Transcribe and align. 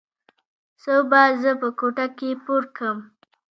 څه 0.81 0.95
به 1.09 1.21
زه 1.41 1.51
په 1.61 1.67
کوټه 1.79 2.05
کښې 2.17 2.29
پورکم. 2.43 2.97